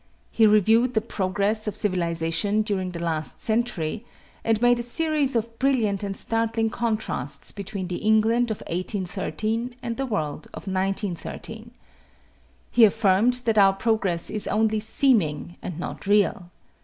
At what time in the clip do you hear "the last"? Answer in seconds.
2.89-3.39